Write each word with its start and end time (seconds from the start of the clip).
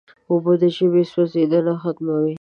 اوبه 0.31 0.53
د 0.61 0.63
ژبې 0.77 1.03
سوځیدنه 1.11 1.73
ختموي. 1.81 2.29